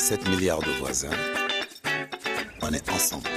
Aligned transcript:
7 0.00 0.28
milliards 0.30 0.60
de 0.60 0.70
voisins. 0.78 1.10
On 2.62 2.72
est 2.72 2.88
ensemble. 2.88 3.28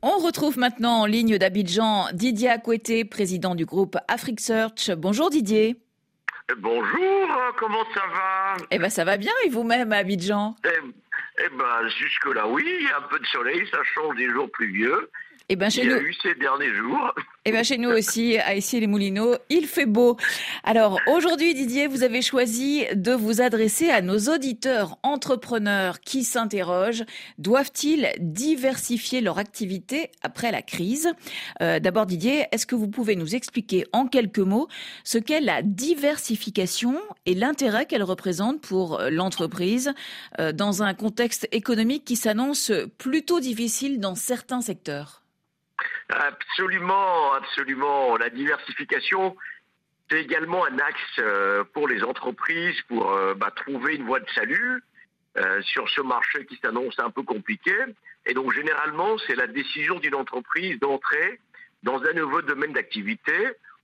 On 0.00 0.18
retrouve 0.18 0.58
maintenant 0.58 1.02
en 1.02 1.06
ligne 1.06 1.36
d'Abidjan 1.36 2.06
Didier 2.14 2.48
Akouete, 2.48 3.08
président 3.10 3.54
du 3.54 3.66
groupe 3.66 3.98
Afrique 4.08 4.40
Search. 4.40 4.90
Bonjour 4.92 5.28
Didier. 5.28 5.76
Bonjour, 6.56 7.28
comment 7.58 7.84
ça 7.94 8.00
va? 8.14 8.64
Eh 8.70 8.78
ben 8.78 8.88
ça 8.88 9.04
va 9.04 9.18
bien 9.18 9.32
et 9.44 9.50
vous-même 9.50 9.92
à 9.92 9.98
Abidjan? 9.98 10.56
Eh, 10.64 10.68
eh 11.44 11.48
ben 11.50 11.88
jusque 12.00 12.34
là 12.34 12.48
oui, 12.48 12.64
il 12.66 12.86
y 12.86 12.90
a 12.90 12.96
un 12.96 13.08
peu 13.10 13.18
de 13.18 13.26
soleil, 13.26 13.62
ça 13.70 13.84
change 13.94 14.16
des 14.16 14.30
jours 14.30 14.50
pluvieux. 14.52 15.10
Eh 15.48 15.54
ben 15.54 15.70
chez 15.70 15.82
il 15.82 15.86
y 15.86 15.90
nous, 15.90 15.94
a 15.94 16.00
eu 16.00 16.12
ces 16.24 16.34
derniers 16.34 16.74
jours. 16.74 17.14
eh 17.44 17.52
ben 17.52 17.62
chez 17.62 17.78
nous 17.78 17.90
aussi, 17.90 18.36
à 18.36 18.56
ici 18.56 18.80
les 18.80 18.88
Moulineaux, 18.88 19.36
il 19.48 19.68
fait 19.68 19.86
beau. 19.86 20.16
Alors 20.64 20.98
aujourd'hui, 21.06 21.54
Didier, 21.54 21.86
vous 21.86 22.02
avez 22.02 22.20
choisi 22.20 22.84
de 22.92 23.12
vous 23.12 23.40
adresser 23.40 23.88
à 23.90 24.02
nos 24.02 24.18
auditeurs 24.18 24.98
entrepreneurs 25.04 26.00
qui 26.00 26.24
s'interrogent 26.24 27.04
doivent-ils 27.38 28.08
diversifier 28.18 29.20
leur 29.20 29.38
activité 29.38 30.10
après 30.20 30.50
la 30.50 30.62
crise? 30.62 31.12
Euh, 31.62 31.78
D'abord, 31.78 32.06
Didier, 32.06 32.46
est-ce 32.50 32.66
que 32.66 32.74
vous 32.74 32.88
pouvez 32.88 33.14
nous 33.14 33.36
expliquer 33.36 33.86
en 33.92 34.08
quelques 34.08 34.40
mots 34.40 34.66
ce 35.04 35.18
qu'est 35.18 35.40
la 35.40 35.62
diversification 35.62 37.00
et 37.24 37.34
l'intérêt 37.34 37.86
qu'elle 37.86 38.02
représente 38.02 38.60
pour 38.60 38.98
euh, 38.98 39.10
l'entreprise 39.10 39.92
euh, 40.40 40.50
dans 40.50 40.82
un 40.82 40.92
contexte 40.92 41.46
économique 41.52 42.04
qui 42.04 42.16
s'annonce 42.16 42.72
plutôt 42.98 43.38
difficile 43.38 44.00
dans 44.00 44.16
certains 44.16 44.60
secteurs? 44.60 45.22
Absolument, 46.08 47.32
absolument. 47.34 48.16
La 48.16 48.30
diversification, 48.30 49.36
c'est 50.08 50.20
également 50.22 50.64
un 50.64 50.78
axe 50.78 51.00
euh, 51.18 51.64
pour 51.72 51.88
les 51.88 52.02
entreprises 52.04 52.80
pour 52.88 53.10
euh, 53.10 53.34
bah, 53.34 53.50
trouver 53.54 53.96
une 53.96 54.04
voie 54.04 54.20
de 54.20 54.30
salut 54.30 54.82
euh, 55.36 55.60
sur 55.62 55.88
ce 55.88 56.00
marché 56.00 56.46
qui 56.46 56.58
s'annonce 56.62 56.98
un 56.98 57.10
peu 57.10 57.22
compliqué. 57.22 57.74
Et 58.24 58.34
donc 58.34 58.52
généralement, 58.52 59.18
c'est 59.26 59.34
la 59.34 59.48
décision 59.48 59.98
d'une 59.98 60.14
entreprise 60.14 60.78
d'entrer 60.78 61.40
dans 61.82 62.02
un 62.02 62.12
nouveau 62.12 62.40
domaine 62.42 62.72
d'activité 62.72 63.34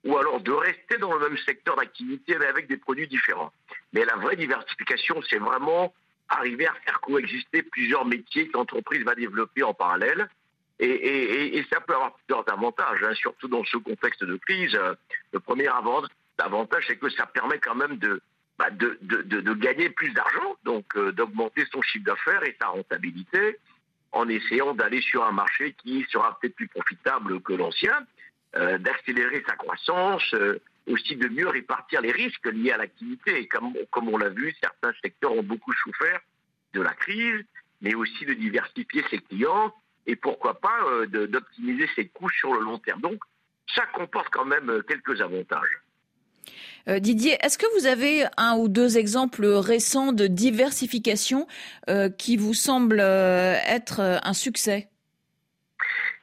ou 0.05 0.17
alors 0.17 0.41
de 0.41 0.53
rester 0.53 0.99
dans 0.99 1.13
le 1.13 1.29
même 1.29 1.39
secteur 1.39 1.77
d'activité 1.77 2.37
mais 2.39 2.47
avec 2.47 2.69
des 2.69 2.77
produits 2.77 3.09
différents. 3.09 3.53
Mais 3.93 4.05
la 4.05 4.17
vraie 4.17 4.37
diversification, 4.37 5.21
c'est 5.29 5.39
vraiment 5.39 5.93
arriver 6.29 6.67
à 6.67 6.75
faire 6.85 7.01
coexister 7.01 7.63
plusieurs 7.63 8.05
métiers 8.05 8.49
que 8.49 8.57
l'entreprise 8.57 9.05
va 9.05 9.15
développer 9.15 9.63
en 9.63 9.75
parallèle. 9.75 10.29
Et, 10.83 10.89
et, 10.89 11.59
et, 11.59 11.67
ça 11.73 11.81
peut 11.81 11.95
avoir 11.95 12.13
plusieurs 12.15 12.53
avantages, 12.53 13.05
hein, 13.05 13.15
surtout 13.15 13.47
dans 13.47 13.65
ce 13.65 13.77
contexte 13.77 14.25
de 14.25 14.37
crise. 14.37 14.77
Le 15.33 15.39
premier 15.39 15.69
avantage, 15.69 16.85
c'est 16.89 16.97
que 16.97 17.09
ça 17.09 17.25
permet 17.27 17.61
quand 17.61 17.77
même 17.77 17.99
de, 17.99 18.21
bah, 18.59 18.69
de, 18.71 18.99
de, 19.03 19.23
de, 19.23 19.55
gagner 19.55 19.91
plus 19.91 20.13
d'argent, 20.13 20.57
donc 20.65 20.85
euh, 20.97 21.13
d'augmenter 21.13 21.65
son 21.73 21.83
chiffre 21.83 22.05
d'affaires 22.05 22.43
et 22.43 22.57
sa 22.61 22.67
rentabilité, 22.69 23.59
en 24.11 24.29
essayant 24.29 24.75
d'aller 24.75 25.01
sur 25.03 25.25
un 25.25 25.31
marché 25.31 25.73
qui 25.75 26.05
sera 26.11 26.37
peut-être 26.41 26.57
plus 26.57 26.67
profitable 26.67 27.41
que 27.43 27.53
l'ancien, 27.53 27.97
euh, 28.57 28.77
d'accélérer 28.79 29.45
sa 29.47 29.55
croissance, 29.55 30.35
euh, 30.35 30.61
aussi 30.89 31.15
de 31.15 31.29
mieux 31.29 31.49
répartir 31.49 32.01
les 32.01 32.11
risques 32.11 32.47
liés 32.47 32.73
à 32.73 32.77
l'activité. 32.79 33.39
Et 33.39 33.47
comme, 33.47 33.73
comme 33.93 34.09
on 34.09 34.19
l'a 34.19 34.31
vu, 34.31 34.53
certains 34.61 34.93
secteurs 35.01 35.33
ont 35.33 35.45
beaucoup 35.45 35.73
souffert 35.75 36.19
de 36.75 36.81
la 36.81 36.93
crise, 36.95 37.45
mais 37.81 37.95
aussi 37.95 38.27
de 38.27 38.35
diversifier 38.35 39.05
ses 39.11 39.19
clients 39.19 39.73
et 40.07 40.17
pourquoi 40.17 40.61
pas 40.61 40.85
euh, 40.87 41.07
d'optimiser 41.27 41.89
ses 41.95 42.09
coûts 42.09 42.31
sur 42.31 42.53
le 42.55 42.61
long 42.61 42.79
terme. 42.79 43.01
Donc, 43.01 43.21
ça 43.75 43.83
comporte 43.95 44.29
quand 44.31 44.45
même 44.45 44.71
euh, 44.71 44.83
quelques 44.83 45.21
avantages. 45.21 45.81
Euh, 46.89 46.99
Didier, 46.99 47.37
est-ce 47.41 47.59
que 47.59 47.67
vous 47.79 47.87
avez 47.87 48.25
un 48.37 48.57
ou 48.57 48.69
deux 48.69 48.99
exemples 48.99 49.47
récents 49.47 50.13
de 50.13 50.27
diversification 50.27 51.47
euh, 51.89 52.09
qui 52.11 52.37
vous 52.37 52.55
semblent 52.55 53.01
être 53.01 54.01
un 54.01 54.33
succès? 54.33 54.89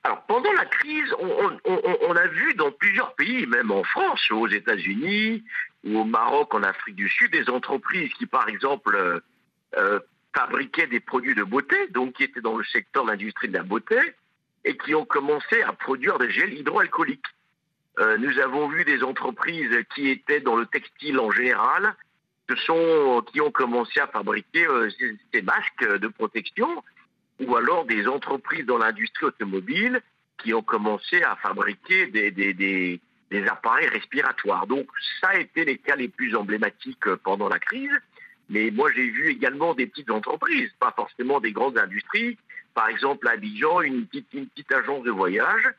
Alors 0.03 0.23
pendant 0.27 0.51
la 0.53 0.65
crise, 0.65 1.13
on, 1.19 1.57
on, 1.65 1.97
on, 2.09 2.15
a 2.15 2.27
vu 2.27 2.53
dans 2.55 2.71
plusieurs 2.71 3.13
pays, 3.15 3.45
même 3.47 3.71
en 3.71 3.83
France, 3.83 4.21
aux 4.31 4.47
États-Unis 4.47 5.43
ou 5.85 5.99
au 5.99 6.03
Maroc, 6.03 6.53
en 6.53 6.63
Afrique 6.63 6.95
du 6.95 7.09
Sud, 7.09 7.31
des 7.31 7.49
entreprises 7.49 8.11
qui, 8.13 8.25
par 8.25 8.47
exemple, 8.47 9.21
fabriquaient 10.33 10.87
des 10.87 10.99
produits 10.99 11.35
de 11.35 11.43
beauté, 11.43 11.75
donc 11.89 12.13
qui 12.13 12.23
étaient 12.23 12.41
dans 12.41 12.57
le 12.57 12.63
secteur 12.63 13.03
de 13.03 13.09
l'industrie 13.09 13.47
de 13.47 13.53
la 13.53 13.63
beauté, 13.63 13.99
et 14.65 14.77
qui 14.77 14.93
ont 14.93 15.05
commencé 15.05 15.61
à 15.61 15.73
produire 15.73 16.17
des 16.19 16.29
gels 16.29 16.53
hydroalcooliques. 16.53 17.25
Euh, 17.99 18.17
nous 18.17 18.39
avons 18.39 18.67
vu 18.67 18.85
des 18.85 19.03
entreprises 19.03 19.75
qui 19.93 20.09
étaient 20.09 20.39
dans 20.39 20.55
le 20.55 20.65
textile 20.65 21.19
en 21.19 21.31
général, 21.31 21.95
qui 22.47 23.41
ont 23.41 23.51
commencé 23.51 23.99
à 23.99 24.07
fabriquer 24.07 24.65
euh, 24.65 24.89
ces, 25.31 25.41
masques 25.41 25.99
de 25.99 26.07
protection, 26.07 26.83
ou 27.39 27.55
alors 27.55 27.85
des 27.85 28.07
entreprises 28.07 28.65
dans 28.65 28.77
l'industrie 28.77 29.27
automobile 29.27 30.01
qui 30.41 30.53
ont 30.53 30.63
commencé 30.63 31.21
à 31.23 31.35
fabriquer 31.35 32.07
des, 32.07 32.31
des, 32.31 32.53
des, 32.53 32.99
des 33.29 33.47
appareils 33.47 33.87
respiratoires. 33.87 34.67
Donc 34.67 34.87
ça 35.21 35.29
a 35.29 35.37
été 35.37 35.65
les 35.65 35.77
cas 35.77 35.95
les 35.95 36.07
plus 36.07 36.35
emblématiques 36.35 37.13
pendant 37.23 37.49
la 37.49 37.59
crise. 37.59 37.91
Mais 38.49 38.71
moi, 38.71 38.89
j'ai 38.95 39.09
vu 39.09 39.29
également 39.29 39.75
des 39.75 39.85
petites 39.85 40.09
entreprises, 40.09 40.71
pas 40.79 40.91
forcément 40.95 41.39
des 41.39 41.51
grandes 41.51 41.77
industries. 41.77 42.37
Par 42.73 42.89
exemple, 42.89 43.27
à 43.27 43.31
Abidjan, 43.31 43.81
une 43.81 44.07
petite, 44.07 44.73
agence 44.73 45.03
de 45.03 45.11
voyage. 45.11 45.69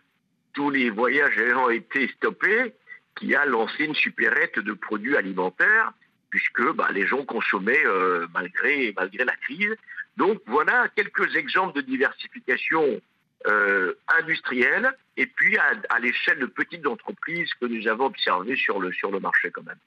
Tous 0.53 0.70
les 0.70 0.91
voyages 0.91 1.36
ayant 1.38 1.69
été 1.69 2.08
stoppés, 2.08 2.72
qui 3.16 3.34
a 3.34 3.44
lancé 3.44 3.84
une 3.84 3.94
supérette 3.94 4.58
de 4.58 4.72
produits 4.72 5.16
alimentaires, 5.16 5.92
puisque 6.31 6.72
bah, 6.75 6.88
les 6.92 7.06
gens 7.06 7.25
consommaient 7.25 7.86
euh, 7.86 8.26
malgré, 8.32 8.94
la 8.94 9.37
crise. 9.37 9.75
Donc 10.16 10.41
voilà 10.47 10.88
quelques 10.94 11.34
exemples 11.37 11.76
de 11.76 11.81
diversification 11.81 13.00
euh, 13.47 13.94
industrielle 14.19 14.92
et 15.16 15.26
puis 15.26 15.56
à, 15.56 15.72
à 15.88 15.98
l'échelle 15.98 16.38
de 16.38 16.47
petites 16.47 16.87
entreprises 16.87 17.52
que 17.54 17.66
nous 17.66 17.88
avons 17.88 18.06
observées 18.06 18.56
sur 18.56 18.81
le, 18.81 18.92
sur 18.92 19.10
le 19.10 19.19
marché 19.19 19.50
quand 19.50 19.64
même. 19.64 19.78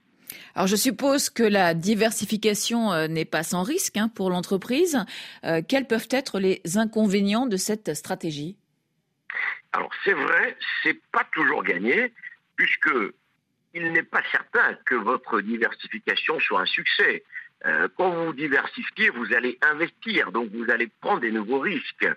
Alors 0.55 0.67
je 0.67 0.75
suppose 0.75 1.29
que 1.29 1.43
la 1.43 1.73
diversification 1.73 2.93
euh, 2.93 3.07
n'est 3.07 3.25
pas 3.25 3.43
sans 3.43 3.63
risque 3.63 3.97
hein, 3.97 4.09
pour 4.13 4.29
l'entreprise. 4.29 5.03
Euh, 5.45 5.61
quels 5.67 5.87
peuvent 5.87 6.07
être 6.11 6.39
les 6.39 6.61
inconvénients 6.75 7.47
de 7.47 7.57
cette 7.57 7.93
stratégie? 7.95 8.55
Alors 9.71 9.89
c'est 10.03 10.13
vrai, 10.13 10.55
c'est 10.83 10.99
pas 11.11 11.25
toujours 11.33 11.63
gagné, 11.63 12.13
puisque 12.55 12.91
il 13.73 13.91
n'est 13.91 14.03
pas 14.03 14.21
certain 14.31 14.75
que 14.85 14.93
votre 14.93 15.41
diversification 15.41 16.39
soit 16.39 16.61
un 16.61 16.65
succès. 16.65 17.23
Euh, 17.65 17.87
quand 17.97 18.11
vous 18.11 18.33
diversifiez, 18.33 19.09
vous 19.09 19.33
allez 19.33 19.57
investir, 19.61 20.31
donc 20.31 20.51
vous 20.51 20.69
allez 20.69 20.87
prendre 21.01 21.21
des 21.21 21.31
nouveaux 21.31 21.59
risques. 21.59 22.07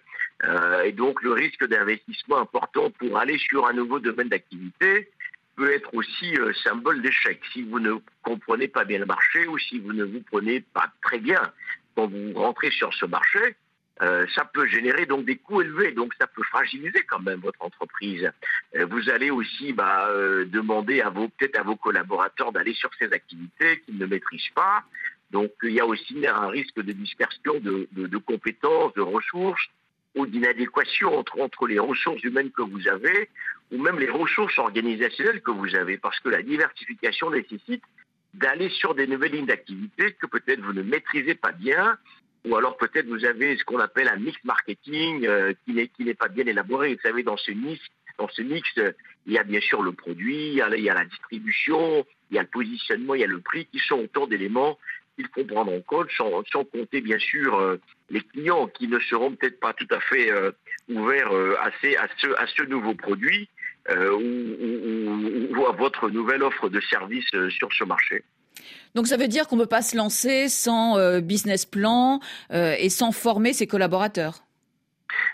Et 0.85 0.93
donc 0.93 1.23
le 1.23 1.33
risque 1.33 1.67
d'investissement 1.67 2.37
important 2.37 2.91
pour 2.91 3.17
aller 3.17 3.39
sur 3.39 3.67
un 3.67 3.73
nouveau 3.73 4.01
domaine 4.01 4.29
d'activité, 4.29 5.11
peut 5.57 5.73
être 5.73 5.93
aussi 5.95 6.37
euh, 6.39 6.53
symbole 6.63 7.03
d'échec. 7.03 7.41
Si 7.53 7.63
vous 7.63 7.81
ne 7.81 7.95
comprenez 8.23 8.69
pas 8.69 8.85
bien 8.85 8.99
le 8.99 9.07
marché 9.07 9.47
ou 9.47 9.59
si 9.59 9.79
vous 9.79 9.93
ne 9.93 10.05
vous 10.05 10.23
prenez 10.31 10.61
pas 10.61 10.93
très 11.03 11.19
bien 11.19 11.41
quand 11.95 12.07
vous 12.07 12.33
rentrez 12.35 12.71
sur 12.71 12.93
ce 12.95 13.07
marché, 13.07 13.57
euh, 14.03 14.27
ça 14.35 14.45
peut 14.45 14.67
générer 14.67 15.07
donc 15.07 15.25
des 15.25 15.37
coûts 15.37 15.63
élevés, 15.63 15.93
donc 15.93 16.13
ça 16.21 16.27
peut 16.27 16.43
fragiliser 16.43 17.03
quand 17.09 17.21
même 17.21 17.41
votre 17.41 17.63
entreprise. 17.63 18.31
Euh, 18.77 18.85
vous 18.85 19.09
allez 19.09 19.31
aussi 19.31 19.73
bah, 19.73 20.11
demander 20.47 21.01
à 21.01 21.09
vos 21.09 21.29
peut-être 21.29 21.59
à 21.59 21.63
vos 21.63 21.77
collaborateurs 21.77 22.53
d'aller 22.53 22.75
sur 22.75 22.91
ces 22.99 23.11
activités 23.13 23.81
qu'ils 23.81 23.97
ne 23.97 24.07
maîtrisent 24.07 24.53
pas. 24.55 24.85
Donc 25.31 25.53
il 25.63 25.73
y 25.73 25.81
a 25.81 25.87
aussi 25.87 26.27
un 26.27 26.49
risque 26.49 26.77
de 26.77 26.93
dispersion 26.93 27.59
de, 27.61 27.89
de, 27.93 28.07
de 28.07 28.19
compétences, 28.19 28.93
de 28.95 29.01
ressources 29.01 29.67
ou 30.17 30.27
d'inadéquation 30.27 31.19
entre, 31.19 31.67
les 31.67 31.79
ressources 31.79 32.23
humaines 32.25 32.51
que 32.51 32.63
vous 32.63 32.89
avez 32.89 33.29
ou 33.71 33.79
même 33.79 33.99
les 33.99 34.11
ressources 34.11 34.59
organisationnelles 34.59 35.43
que 35.43 35.51
vous 35.51 35.75
avez, 35.75 35.99
parce 35.99 36.19
que 36.21 36.29
la 36.29 36.43
diversification 36.43 37.31
nécessite 37.31 37.83
d'aller 38.35 38.69
sur 38.71 38.95
des 38.95 39.07
nouvelles 39.07 39.33
lignes 39.33 39.47
d'activité 39.47 40.13
que 40.13 40.27
peut-être 40.27 40.61
vous 40.61 40.73
ne 40.73 40.83
maîtrisez 40.83 41.35
pas 41.35 41.53
bien, 41.53 41.99
ou 42.45 42.57
alors 42.57 42.77
peut-être 42.77 43.07
vous 43.07 43.25
avez 43.25 43.57
ce 43.57 43.65
qu'on 43.65 43.81
appelle 43.81 44.09
un 44.09 44.17
mix 44.17 44.39
marketing 44.45 45.27
euh, 45.27 45.53
qui 45.65 45.73
n'est 45.73 45.89
qui 45.89 46.05
n'est 46.05 46.15
pas 46.15 46.29
bien 46.29 46.47
élaboré. 46.47 46.95
Vous 46.95 47.01
savez, 47.01 47.25
dans 47.25 47.37
ce 47.37 47.51
mix, 47.51 47.85
dans 48.19 48.29
ce 48.29 48.43
mix, 48.43 48.69
euh, 48.79 48.93
il 49.27 49.33
y 49.33 49.39
a 49.39 49.43
bien 49.43 49.61
sûr 49.61 49.83
le 49.83 49.93
produit, 49.93 50.49
il 50.49 50.55
y 50.55 50.63
a, 50.63 50.69
il 50.77 50.85
y 50.85 50.91
a 50.91 50.95
la 50.95 51.05
distribution, 51.05 52.07
il 52.31 52.37
y 52.37 52.39
a 52.39 52.43
le 52.43 52.49
positionnement, 52.49 53.15
il 53.15 53.23
y 53.23 53.25
a 53.25 53.29
le 53.29 53.41
prix, 53.41 53.67
qui 53.67 53.81
sont 53.81 53.97
autant 53.97 54.27
d'éléments 54.29 54.79
qu'il 55.17 55.27
faut 55.35 55.45
prendre 55.45 55.73
en 55.73 55.81
compte, 55.81 56.09
sans, 56.17 56.45
sans 56.53 56.65
compter 56.65 57.01
bien 57.01 57.19
sûr 57.19 57.59
euh, 57.59 57.81
les 58.11 58.21
clients 58.21 58.69
qui 58.69 58.87
ne 58.87 58.99
seront 59.01 59.33
peut-être 59.33 59.59
pas 59.59 59.73
tout 59.73 59.89
à 59.91 60.01
fait 60.01 60.31
euh, 60.31 60.53
ouverts 60.89 61.33
euh, 61.33 61.57
à, 61.61 61.71
ces, 61.81 61.97
à, 61.97 62.07
ce, 62.19 62.29
à 62.39 62.47
ce 62.47 62.63
nouveau 62.65 62.95
produit 62.95 63.49
euh, 63.91 64.13
ou, 64.13 65.57
ou, 65.57 65.59
ou, 65.59 65.67
à 65.67 65.73
votre 65.73 66.11
nouvelle 66.11 66.43
offre 66.43 66.69
de 66.69 66.81
service 66.81 67.29
sur 67.51 67.73
ce 67.73 67.85
marché. 67.85 68.23
Donc 68.95 69.07
ça 69.07 69.17
veut 69.17 69.29
dire 69.29 69.49
qu'on 69.49 69.57
ne 69.57 69.63
peut 69.63 69.69
pas 69.69 69.83
se 69.83 69.97
lancer 69.97 70.49
sans 70.49 71.21
business 71.21 71.67
plan 71.67 72.21
et 72.51 72.89
sans 72.89 73.13
former 73.13 73.53
ses 73.53 73.67
collaborateurs? 73.67 74.43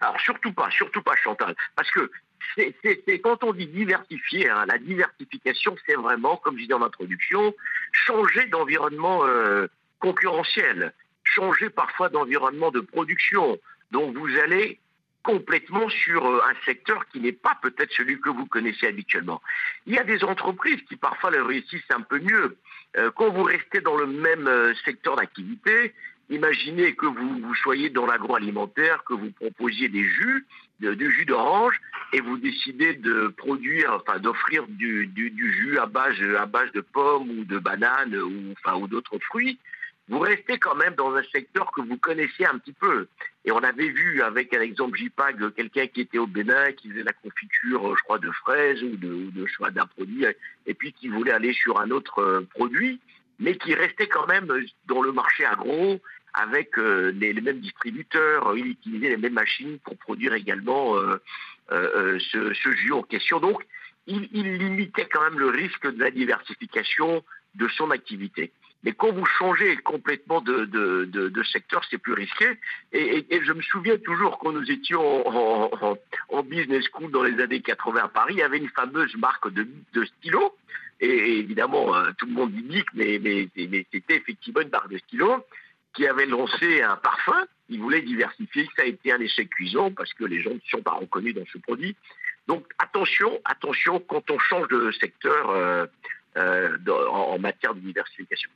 Alors 0.01 0.21
surtout 0.21 0.53
pas, 0.53 0.69
surtout 0.71 1.01
pas 1.03 1.15
Chantal, 1.23 1.55
parce 1.77 1.91
que 1.93 2.11
c'est 2.57 3.19
quand 3.21 3.45
on 3.45 3.53
dit 3.53 3.67
diversifier, 3.67 4.49
hein, 4.49 4.65
la 4.67 4.79
diversification, 4.79 5.77
c'est 5.87 5.95
vraiment, 5.95 6.37
comme 6.37 6.57
je 6.57 6.63
disais 6.63 6.75
en 6.75 6.83
introduction, 6.83 7.55
changer 7.93 8.47
d'environnement 8.47 9.25
euh, 9.25 9.67
concurrentiel, 10.01 10.93
changer 11.25 11.71
parfois 11.71 12.09
d'environnement 12.09 12.71
de 12.71 12.81
production. 12.81 13.59
Donc 13.91 14.17
vous 14.17 14.39
allez 14.39 14.79
complètement 15.23 15.89
sur 15.89 16.27
euh, 16.27 16.41
un 16.49 16.65
secteur 16.65 17.07
qui 17.09 17.21
n'est 17.21 17.33
pas 17.33 17.57
peut-être 17.63 17.93
celui 17.93 18.21
que 18.21 18.31
vous 18.31 18.47
connaissez 18.47 18.87
habituellement. 18.87 19.41
Il 19.87 19.95
y 19.95 19.99
a 19.99 20.05
des 20.05 20.25
entreprises 20.25 20.83
qui 20.89 20.97
parfois 20.97 21.31
le 21.31 21.43
réussissent 21.43 21.91
un 21.91 22.01
peu 22.03 22.19
mieux. 22.19 22.57
Euh, 22.97 23.11
quand 23.15 23.31
vous 23.31 23.45
restez 23.45 23.81
dans 23.81 23.97
le 23.97 24.07
même 24.07 24.75
secteur 24.85 25.17
d'activité, 25.17 25.95
Imaginez 26.33 26.95
que 26.95 27.05
vous, 27.05 27.55
soyez 27.57 27.91
dans 27.91 28.07
l'agroalimentaire, 28.07 29.05
que 29.05 29.13
vous 29.13 29.31
proposiez 29.33 29.91
des 29.91 30.03
jus, 30.03 30.47
du 30.81 31.11
jus 31.11 31.27
d'orange, 31.27 31.79
et 32.15 32.23
vous 32.23 32.39
décidez 32.39 32.95
de 32.95 33.29
produire, 33.29 33.93
enfin 33.93 34.19
d'offrir 34.19 34.67
du, 34.67 35.13
jus 35.15 35.79
à 35.79 35.85
base, 35.85 36.17
à 36.39 36.47
base 36.47 36.73
de 36.73 36.81
pommes 36.81 37.29
ou 37.29 37.45
de 37.45 37.59
bananes 37.59 38.17
ou, 38.17 38.53
enfin, 38.53 38.79
ou 38.79 38.89
d'autres 38.89 39.19
fruits. 39.19 39.59
Vous 40.09 40.21
restez 40.21 40.59
quand 40.59 40.75
même 40.75 40.95
dans 40.95 41.15
un 41.15 41.23
secteur 41.25 41.71
que 41.71 41.83
vous 41.83 41.99
connaissez 41.99 42.47
un 42.47 42.57
petit 42.57 42.73
peu. 42.73 43.09
Et 43.45 43.53
on 43.53 43.59
avait 43.59 43.91
vu 43.91 44.23
avec 44.23 44.55
un 44.55 44.63
exemple 44.63 44.97
JPAG 44.99 45.53
quelqu'un 45.55 45.87
qui 45.87 46.01
était 46.01 46.19
au 46.19 46.27
Bénin, 46.27 46.73
qui 46.73 46.89
faisait 46.89 47.03
la 47.03 47.13
confiture, 47.13 47.95
je 47.95 48.03
crois, 48.05 48.19
de 48.19 48.31
fraises 48.31 48.83
ou 48.83 48.97
de, 48.97 49.31
de 49.33 49.71
d'un 49.71 49.87
produit, 49.87 50.25
et 50.67 50.73
puis 50.73 50.95
qui 50.95 51.09
voulait 51.09 51.33
aller 51.33 51.53
sur 51.53 51.79
un 51.79 51.91
autre 51.91 52.21
euh, 52.21 52.49
produit 52.55 53.01
mais 53.43 53.57
qui 53.57 53.75
restait 53.75 54.07
quand 54.07 54.27
même 54.29 54.47
dans 54.87 55.03
le 55.03 55.13
marché 55.13 55.45
agro 55.45 56.01
avec 56.35 56.79
euh, 56.79 57.13
les, 57.13 57.35
mêmes 57.35 57.61
distributeurs, 57.61 58.57
il 58.57 58.67
utilisait 58.67 59.11
les 59.11 59.17
mêmes 59.17 59.35
machines 59.35 59.79
pour 59.81 59.97
produire 59.99 60.33
également 60.35 60.97
euh, 60.97 61.17
euh, 61.73 62.19
ce, 62.31 62.73
jus 62.73 62.93
en 62.93 63.03
question. 63.03 63.39
Donc, 63.39 63.63
il, 64.07 64.29
limitait 64.33 65.07
quand 65.07 65.23
même 65.23 65.39
le 65.39 65.49
risque 65.49 65.87
de 65.87 66.01
la 66.01 66.11
diversification 66.11 67.23
de 67.55 67.69
son 67.69 67.91
activité. 67.91 68.51
Mais 68.83 68.93
quand 68.93 69.13
vous 69.13 69.27
changez 69.27 69.77
complètement 69.77 70.41
de, 70.41 71.43
secteur, 71.45 71.85
c'est 71.89 71.99
plus 71.99 72.15
risqué. 72.15 72.59
Et, 72.93 73.25
je 73.31 73.53
me 73.53 73.63
souviens 73.63 73.97
toujours 73.99 74.39
quand 74.39 74.53
nous 74.53 74.71
étions 74.71 75.29
en, 75.29 76.43
business 76.43 76.85
school 76.87 77.11
dans 77.13 77.23
les 77.23 77.41
années 77.41 77.61
80 77.61 78.01
à 78.03 78.09
Paris, 78.09 78.35
il 78.35 78.41
y 78.41 78.43
avait 78.43 78.59
une 78.59 78.71
fameuse 78.71 79.15
marque 79.17 79.53
de, 79.53 79.69
de 79.93 80.05
stylos. 80.05 80.57
Et, 81.01 81.39
évidemment, 81.39 81.93
tout 82.19 82.27
le 82.27 82.33
monde 82.33 82.53
dit 82.53 82.63
Bic, 82.63 82.87
mais, 82.95 83.21
mais 83.23 83.87
c'était 83.93 84.17
effectivement 84.17 84.63
une 84.63 84.71
marque 84.71 84.91
de 84.91 84.99
stylos 84.99 85.45
qui 85.95 86.07
avait 86.07 86.27
lancé 86.27 86.83
un 86.83 86.97
parfum. 86.97 87.47
Il 87.69 87.81
voulait 87.81 88.03
diversifier. 88.03 88.69
Ça 88.77 88.83
a 88.83 88.87
été 88.87 89.13
un 89.13 89.21
échec 89.21 89.49
cuisant 89.51 89.91
parce 89.93 90.13
que 90.15 90.25
les 90.25 90.43
gens 90.43 90.55
ne 90.55 90.61
sont 90.71 90.83
pas 90.83 90.93
reconnus 90.93 91.35
dans 91.35 91.45
ce 91.53 91.59
produit. 91.59 91.97
Donc 92.49 92.65
attention, 92.79 93.41
attention 93.45 94.01
quand 94.01 94.31
on 94.31 94.39
change 94.39 94.69
de 94.69 94.91
secteur 94.93 95.51
euh, 95.51 95.87
euh, 96.37 96.77
en, 96.89 97.39
matière 97.39 97.75
de 97.75 97.81
diversification. 97.81 98.51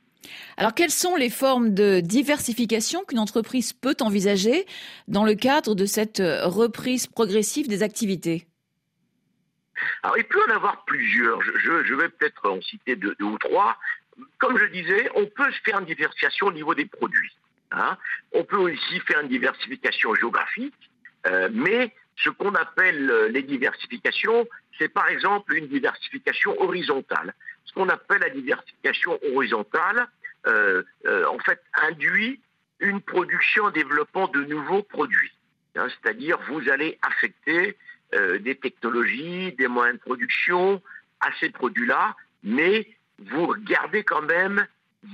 Alors 0.57 0.73
quelles 0.73 0.91
sont 0.91 1.15
les 1.15 1.29
formes 1.29 1.73
de 1.73 2.01
diversification 2.01 3.05
qu'une 3.05 3.19
entreprise 3.19 3.71
peut 3.71 3.95
envisager 4.01 4.65
dans 5.07 5.23
le 5.23 5.35
cadre 5.35 5.73
de 5.73 5.85
cette 5.85 6.21
reprise 6.43 7.07
progressive 7.07 7.67
des 7.67 7.83
activités? 7.83 8.47
Alors, 10.03 10.17
il 10.17 10.23
peut 10.25 10.39
en 10.47 10.55
avoir 10.55 10.83
plusieurs. 10.85 11.41
Je, 11.41 11.93
vais 11.95 12.09
peut-être 12.09 12.49
en 12.49 12.61
citer 12.61 12.95
deux, 12.95 13.15
ou 13.21 13.37
trois 13.37 13.77
comme 14.37 14.57
je 14.57 14.65
disais, 14.65 15.09
on 15.15 15.25
peut 15.25 15.51
faire 15.65 15.79
une 15.79 15.85
diversification 15.85 16.47
au 16.47 16.51
niveau 16.51 16.73
des 16.73 16.85
produits. 16.85 17.35
Hein. 17.71 17.97
On 18.31 18.43
peut 18.43 18.57
aussi 18.57 18.99
faire 19.01 19.21
une 19.21 19.27
diversification 19.27 20.13
géographique, 20.15 20.73
euh, 21.27 21.49
mais 21.51 21.93
ce 22.17 22.29
qu'on 22.29 22.53
appelle 22.55 23.09
euh, 23.09 23.27
les 23.29 23.43
diversifications, 23.43 24.47
c'est 24.77 24.89
par 24.89 25.07
exemple 25.09 25.55
une 25.55 25.67
diversification 25.67 26.59
horizontale. 26.61 27.33
Ce 27.65 27.73
qu'on 27.73 27.89
appelle 27.89 28.21
la 28.21 28.29
diversification 28.29 29.19
horizontale, 29.33 30.07
euh, 30.45 30.83
en 31.29 31.39
fait, 31.39 31.61
induit 31.89 32.39
une 32.79 33.01
production 33.01 33.65
en 33.65 33.71
développement 33.71 34.27
de 34.27 34.43
nouveaux 34.45 34.83
produits. 34.83 35.33
Hein. 35.75 35.87
C'est-à-dire, 35.89 36.39
vous 36.49 36.69
allez 36.69 36.97
affecter 37.01 37.77
des 38.39 38.55
technologies, 38.55 39.51
des 39.57 39.67
moyens 39.67 39.97
de 39.97 40.01
production 40.01 40.81
à 41.19 41.27
ces 41.41 41.49
produits-là, 41.49 42.15
mais 42.41 42.87
vous 43.25 43.53
gardez 43.63 44.03
quand 44.03 44.21
même 44.21 44.65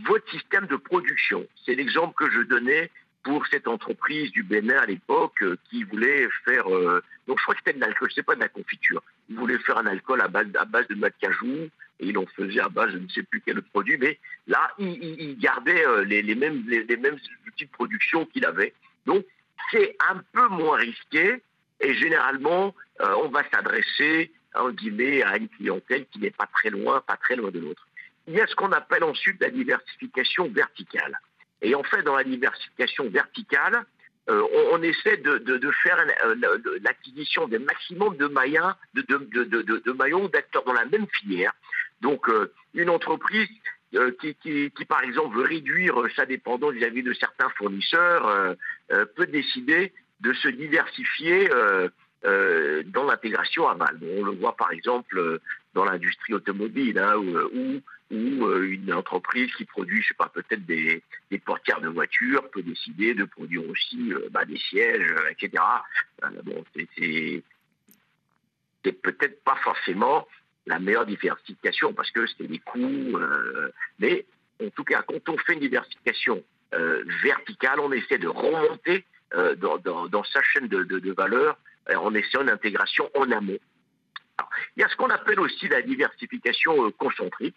votre 0.07 0.29
système 0.31 0.67
de 0.67 0.75
production. 0.75 1.45
C'est 1.65 1.75
l'exemple 1.75 2.13
que 2.15 2.31
je 2.31 2.41
donnais 2.41 2.89
pour 3.23 3.47
cette 3.47 3.67
entreprise 3.67 4.31
du 4.31 4.43
Bénin 4.43 4.77
à 4.77 4.85
l'époque 4.85 5.41
euh, 5.41 5.57
qui 5.69 5.83
voulait 5.83 6.27
faire, 6.43 6.69
euh, 6.73 7.01
donc 7.27 7.39
je 7.39 7.43
crois 7.43 7.55
que 7.55 7.61
c'était 7.65 7.77
de 7.77 7.79
l'alcool, 7.79 8.09
c'est 8.13 8.23
pas 8.23 8.35
de 8.35 8.41
la 8.41 8.49
confiture. 8.49 9.01
Ils 9.29 9.37
voulaient 9.37 9.57
faire 9.59 9.77
un 9.77 9.85
alcool 9.85 10.21
à 10.21 10.27
base, 10.27 10.47
à 10.59 10.65
base 10.65 10.87
de 10.89 10.95
noix 10.95 11.09
de 11.09 11.15
cajou 11.21 11.69
et 11.99 12.07
ils 12.07 12.17
en 12.17 12.25
faisaient 12.35 12.59
à 12.59 12.67
base 12.67 12.91
de 12.91 12.99
ne 12.99 13.07
sais 13.07 13.23
plus 13.23 13.41
quel 13.45 13.61
produit, 13.61 13.97
mais 13.97 14.19
là, 14.47 14.73
ils, 14.77 15.37
gardaient 15.37 15.87
euh, 15.87 16.03
les, 16.03 16.35
mêmes, 16.35 16.63
les, 16.67 16.97
mêmes 16.97 17.17
outils 17.47 17.65
de 17.65 17.71
production 17.71 18.25
qu'il 18.25 18.45
avait. 18.45 18.73
Donc, 19.05 19.25
c'est 19.71 19.95
un 20.09 20.21
peu 20.33 20.47
moins 20.49 20.77
risqué 20.77 21.41
et 21.79 21.93
généralement, 21.93 22.75
on 22.99 23.27
va 23.29 23.43
s'adresser, 23.51 24.31
en 24.53 24.69
guillemets, 24.69 25.23
à 25.23 25.37
une 25.37 25.49
clientèle 25.49 26.05
qui 26.11 26.19
n'est 26.19 26.31
pas 26.31 26.47
très 26.47 26.69
loin, 26.69 27.01
pas 27.01 27.17
très 27.17 27.35
loin 27.35 27.51
de 27.51 27.59
l'autre 27.59 27.87
il 28.27 28.35
y 28.35 28.41
a 28.41 28.47
ce 28.47 28.55
qu'on 28.55 28.71
appelle 28.71 29.03
ensuite 29.03 29.41
la 29.41 29.49
diversification 29.49 30.49
verticale. 30.49 31.19
Et 31.61 31.75
en 31.75 31.83
fait, 31.83 32.03
dans 32.03 32.15
la 32.15 32.23
diversification 32.23 33.09
verticale, 33.09 33.85
euh, 34.29 34.41
on, 34.71 34.81
essaie 34.81 35.17
de, 35.17 35.71
faire 35.83 35.97
euh, 36.25 36.35
l'acquisition 36.81 37.47
des 37.47 37.59
maximum 37.59 38.15
de 38.15 38.27
maillons, 38.27 40.29
d'acteurs 40.29 40.63
dans 40.63 40.73
la 40.73 40.85
même 40.85 41.07
filière. 41.19 41.51
Donc, 41.99 42.29
euh, 42.29 42.53
une 42.73 42.89
entreprise 42.89 43.49
qui, 44.21 44.71
par 44.87 45.03
exemple, 45.03 45.37
veut 45.37 45.45
réduire 45.45 45.95
sa 46.15 46.25
dépendance 46.25 46.73
vis-à-vis 46.73 47.03
de 47.03 47.13
certains 47.13 47.49
fournisseurs 47.49 48.55
peut 49.15 49.27
décider 49.27 49.93
de 50.21 50.33
se 50.33 50.47
diversifier 50.47 51.47
dans 52.23 53.05
l'intégration 53.05 53.67
aval. 53.67 53.99
on 54.01 54.23
le 54.23 54.31
voit 54.31 54.57
par 54.57 54.71
exemple 54.71 55.39
dans 55.75 55.85
l'industrie 55.85 56.33
automobile, 56.33 56.97
hein, 56.97 57.17
où, 57.17 57.81
euh, 58.13 58.71
une 58.71 58.93
entreprise 58.93 59.51
qui 59.55 59.65
produit, 59.65 60.01
je 60.01 60.09
sais 60.09 60.13
pas, 60.13 60.29
peut-être 60.29 60.65
des, 60.65 61.01
portières 61.45 61.81
de 61.81 61.87
voitures 61.87 62.47
peut 62.51 62.61
décider 62.61 63.15
de 63.15 63.25
produire 63.25 63.67
aussi 63.67 64.13
euh, 64.13 64.29
bah, 64.29 64.45
des 64.45 64.57
sièges, 64.57 65.11
euh, 65.11 65.31
etc. 65.31 65.63
c'est 68.83 68.91
peut-être 69.01 69.43
pas 69.43 69.55
forcément 69.63 70.27
la 70.67 70.79
meilleure 70.79 71.05
diversification 71.05 71.93
parce 71.93 72.11
que 72.11 72.25
c'est 72.27 72.47
des 72.47 72.59
coûts, 72.59 73.17
mais 73.99 74.25
en 74.63 74.69
tout 74.69 74.83
cas, 74.83 75.01
quand 75.01 75.27
on 75.29 75.37
fait 75.37 75.53
une 75.53 75.59
diversification 75.61 76.43
verticale, 77.23 77.79
on 77.79 77.91
essaie 77.91 78.17
de 78.17 78.27
remonter 78.27 79.05
dans, 79.57 80.23
sa 80.25 80.41
chaîne 80.43 80.67
de 80.67 81.11
valeur 81.13 81.57
en 81.95 82.13
essayant 82.13 82.43
une 82.43 82.49
intégration 82.49 83.09
en 83.15 83.31
amont. 83.31 83.59
Il 84.75 84.81
y 84.81 84.83
a 84.83 84.89
ce 84.89 84.95
qu'on 84.95 85.09
appelle 85.09 85.39
aussi 85.39 85.67
la 85.67 85.81
diversification 85.81 86.91
concentrique. 86.91 87.55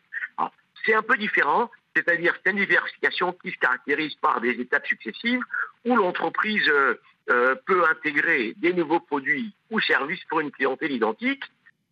C'est 0.86 0.94
un 0.94 1.02
peu 1.02 1.16
différent, 1.16 1.70
c'est-à-dire 1.94 2.34
c'est 2.44 2.52
une 2.52 2.58
diversification 2.58 3.32
qui 3.32 3.50
se 3.50 3.58
caractérise 3.58 4.14
par 4.16 4.40
des 4.40 4.52
étapes 4.60 4.86
successives 4.86 5.42
où 5.84 5.96
l'entreprise 5.96 6.68
euh, 6.68 6.94
euh, 7.30 7.56
peut 7.66 7.84
intégrer 7.90 8.54
des 8.56 8.72
nouveaux 8.72 9.00
produits 9.00 9.52
ou 9.70 9.80
services 9.80 10.22
pour 10.28 10.40
une 10.40 10.52
clientèle 10.52 10.92
identique, 10.92 11.42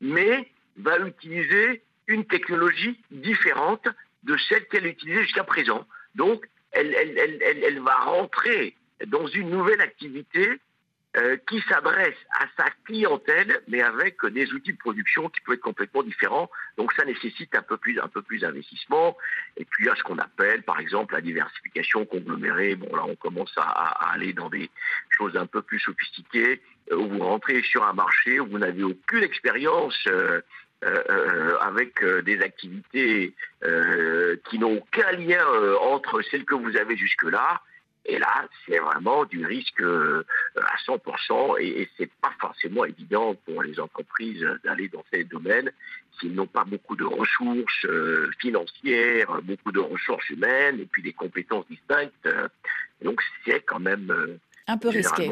mais 0.01 0.49
va 0.77 0.99
utiliser 0.99 1.83
une 2.07 2.25
technologie 2.25 3.01
différente 3.11 3.89
de 4.23 4.37
celle 4.49 4.67
qu'elle 4.69 4.87
utilisait 4.87 5.23
jusqu'à 5.23 5.45
présent. 5.45 5.87
Donc, 6.15 6.47
elle, 6.73 7.81
va 7.81 7.97
rentrer 7.97 8.77
dans 9.07 9.27
une 9.27 9.51
nouvelle 9.51 9.81
activité 9.81 10.61
euh, 11.17 11.37
qui 11.49 11.61
s'adresse 11.69 12.17
à 12.41 12.47
sa 12.57 12.71
clientèle, 12.85 13.61
mais 13.69 13.81
avec 13.81 14.17
des 14.27 14.53
outils 14.53 14.73
de 14.73 14.79
production 14.79 15.29
qui 15.29 15.41
peuvent 15.43 15.55
être 15.55 15.61
complètement 15.61 16.03
différents. 16.03 16.51
Donc 16.77 16.93
ça 16.95 17.05
nécessite 17.05 17.55
un 17.55 17.63
peu 17.63 17.77
plus, 17.77 18.01
un 18.01 18.09
peu 18.09 18.21
plus 18.21 18.41
d'investissement. 18.41 19.17
Et 19.57 19.65
puis 19.65 19.85
il 19.85 19.87
y 19.87 19.91
a 19.91 19.95
ce 19.95 20.03
qu'on 20.03 20.19
appelle, 20.19 20.65
par 20.65 20.81
exemple, 20.81 21.15
la 21.15 21.21
diversification 21.21 22.05
conglomérée. 22.05 22.75
Bon 22.75 22.97
là, 22.97 23.05
on 23.07 23.15
commence 23.15 23.53
à, 23.57 24.11
aller 24.13 24.33
dans 24.33 24.49
des 24.49 24.69
choses 25.11 25.37
un 25.37 25.47
peu 25.47 25.63
plus 25.63 25.79
sophistiquées, 25.79 26.61
euh, 26.91 26.97
où 26.97 27.09
vous 27.09 27.21
rentrez 27.21 27.63
sur 27.63 27.85
un 27.85 27.93
marché 27.93 28.41
où 28.41 28.47
vous 28.47 28.59
n'avez 28.59 28.83
aucune 28.83 29.23
expérience. 29.23 29.97
Euh, 30.09 30.41
avec 31.61 32.05
des 32.27 32.43
activités 32.43 33.33
qui 34.51 34.59
n'ont 34.59 34.77
aucun 34.77 35.13
lien 35.13 35.43
entre 35.81 36.21
celles 36.21 36.45
que 36.45 36.55
vous 36.55 36.77
avez 36.77 36.95
jusque-là, 36.95 37.63
et 38.07 38.19
là, 38.19 38.47
c'est 38.67 38.79
vraiment 38.79 39.25
du 39.25 39.45
risque 39.47 39.81
euh, 39.81 40.25
à 40.57 40.77
100% 40.87 41.57
et, 41.61 41.83
et 41.83 41.89
c'est 41.97 42.11
pas 42.21 42.33
forcément 42.39 42.85
évident 42.85 43.35
pour 43.47 43.63
les 43.63 43.81
entreprises 43.81 44.47
d'aller 44.63 44.89
dans 44.89 45.05
ces 45.13 45.25
domaines 45.25 45.71
s'ils 46.21 46.35
n'ont 46.35 46.47
pas 46.47 46.65
beaucoup 46.65 46.97
de 46.97 47.05
ressources 47.05 47.85
euh, 47.87 48.31
financières, 48.39 49.41
beaucoup 49.43 49.73
de 49.73 49.81
ressources 49.81 50.29
humaines 50.31 50.81
et 50.81 50.87
puis 50.87 51.03
des 51.03 51.13
compétences 51.13 51.67
distinctes. 51.69 52.29
Donc 53.03 53.21
c'est 53.45 53.61
quand 53.61 53.81
même 53.81 54.39
Un 54.67 54.79
peu 54.79 54.91
risqué. 54.91 55.29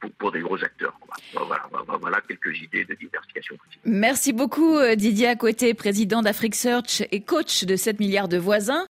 Pour, 0.00 0.10
pour, 0.18 0.32
des 0.32 0.40
gros 0.40 0.62
acteurs. 0.64 0.98
Voilà, 1.34 1.68
voilà, 2.00 2.20
quelques 2.26 2.58
idées 2.60 2.84
de 2.84 2.94
diversification 2.94 3.56
Merci 3.84 4.32
beaucoup 4.32 4.78
Didier 4.96 5.28
Aqueté, 5.28 5.74
président 5.74 6.22
d'Afrique 6.22 6.56
Search 6.56 7.02
et 7.12 7.20
coach 7.20 7.64
de 7.64 7.76
7 7.76 8.00
milliards 8.00 8.28
de 8.28 8.38
voisins. 8.38 8.82